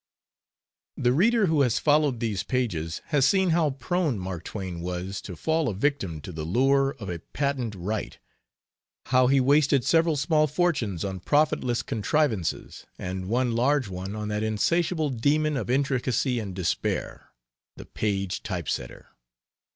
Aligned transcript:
MARK. 0.97 1.03
The 1.03 1.13
reader 1.13 1.45
who 1.45 1.61
has 1.61 1.77
followed 1.77 2.19
these 2.19 2.41
pages 2.41 3.03
has 3.13 3.23
seen 3.23 3.51
how 3.51 3.69
prone 3.69 4.17
Mark 4.17 4.45
Twain 4.45 4.79
was 4.81 5.21
to 5.21 5.35
fall 5.35 5.69
a 5.69 5.75
victim 5.75 6.21
to 6.21 6.31
the 6.31 6.43
lure 6.43 6.95
of 6.97 7.07
a 7.07 7.19
patent 7.19 7.75
right 7.75 8.17
how 9.09 9.27
he 9.27 9.39
wasted 9.39 9.83
several 9.85 10.15
small 10.17 10.47
fortunes 10.47 11.05
on 11.05 11.19
profitless 11.19 11.83
contrivances, 11.83 12.87
and 12.97 13.29
one 13.29 13.51
large 13.51 13.89
one 13.89 14.15
on 14.15 14.27
that 14.29 14.41
insatiable 14.41 15.11
demon 15.11 15.55
of 15.55 15.69
intricacy 15.69 16.39
and 16.39 16.55
despair, 16.55 17.29
the 17.77 17.85
Paige 17.85 18.41
type 18.41 18.67
setter. 18.67 19.07